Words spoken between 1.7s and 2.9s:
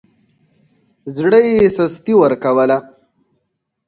سستي ورکوله.